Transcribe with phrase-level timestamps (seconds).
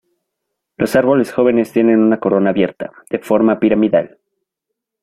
[0.77, 4.17] Los árboles jóvenes tienen una corona abierta, de forma piramidal.